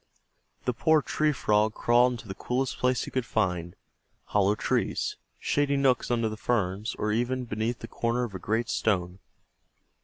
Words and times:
The 0.65 0.73
poor 0.73 1.03
Tree 1.03 1.31
Frog 1.31 1.75
crawled 1.75 2.13
into 2.13 2.27
the 2.27 2.33
coolest 2.33 2.79
place 2.79 3.03
he 3.03 3.11
could 3.11 3.23
find 3.23 3.75
hollow 4.25 4.55
trees, 4.55 5.17
shady 5.39 5.77
nooks 5.77 6.09
under 6.09 6.27
the 6.27 6.37
ferns, 6.37 6.95
or 6.97 7.11
even 7.11 7.45
beneath 7.45 7.77
the 7.81 7.87
corner 7.87 8.23
of 8.23 8.33
a 8.33 8.39
great 8.39 8.67
stone. 8.67 9.19